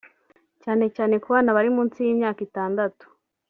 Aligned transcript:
cyane 0.63 0.85
cyane 0.95 1.15
ku 1.21 1.27
bana 1.33 1.49
bari 1.57 1.69
munsi 1.75 1.97
y’imyaka 2.01 2.39
itandatu 2.47 3.05